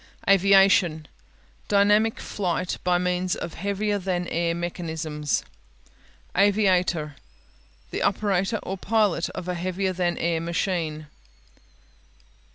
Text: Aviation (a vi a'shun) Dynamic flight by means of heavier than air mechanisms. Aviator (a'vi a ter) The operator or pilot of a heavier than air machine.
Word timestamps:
Aviation 0.27 0.31
(a 0.31 0.39
vi 0.39 0.65
a'shun) 0.65 1.05
Dynamic 1.67 2.19
flight 2.19 2.79
by 2.83 2.97
means 2.97 3.35
of 3.35 3.53
heavier 3.53 3.99
than 3.99 4.27
air 4.29 4.55
mechanisms. 4.55 5.43
Aviator 6.35 6.37
(a'vi 6.41 6.79
a 6.79 6.83
ter) 6.83 7.15
The 7.91 8.01
operator 8.01 8.57
or 8.63 8.79
pilot 8.79 9.29
of 9.35 9.47
a 9.47 9.53
heavier 9.53 9.93
than 9.93 10.17
air 10.17 10.41
machine. 10.41 11.05